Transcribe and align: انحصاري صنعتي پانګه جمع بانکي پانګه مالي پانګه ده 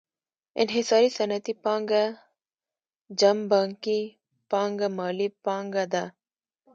انحصاري 0.61 1.09
صنعتي 1.17 1.53
پانګه 1.63 2.03
جمع 3.19 3.43
بانکي 3.51 4.01
پانګه 4.51 4.87
مالي 4.97 5.27
پانګه 5.45 5.83
ده 5.93 6.03